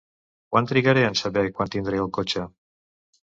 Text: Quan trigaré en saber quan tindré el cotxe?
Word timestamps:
Quan 0.53 0.69
trigaré 0.69 1.03
en 1.09 1.17
saber 1.19 1.43
quan 1.59 1.71
tindré 1.75 2.01
el 2.05 2.09
cotxe? 2.19 2.47